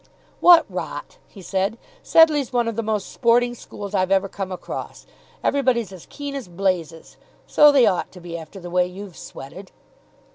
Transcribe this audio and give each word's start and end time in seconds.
"What 0.39 0.65
rot!" 0.67 1.19
he 1.27 1.43
said. 1.43 1.77
"Sedleigh's 2.01 2.51
one 2.51 2.67
of 2.67 2.75
the 2.75 2.81
most 2.81 3.11
sporting 3.11 3.53
schools 3.53 3.93
I've 3.93 4.09
ever 4.09 4.27
come 4.27 4.51
across. 4.51 5.05
Everybody's 5.43 5.91
as 5.91 6.07
keen 6.09 6.33
as 6.33 6.47
blazes. 6.47 7.17
So 7.45 7.71
they 7.71 7.85
ought 7.85 8.11
to 8.13 8.19
be, 8.19 8.35
after 8.35 8.59
the 8.59 8.71
way 8.71 8.87
you've 8.87 9.15
sweated." 9.15 9.71